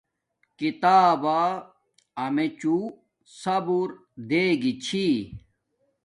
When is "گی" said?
4.61-4.73